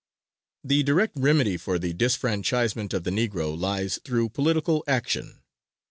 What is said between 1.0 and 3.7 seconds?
remedy for the disfranchisement of the Negro